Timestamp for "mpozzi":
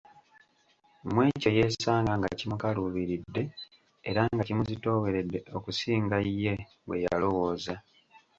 6.19-6.33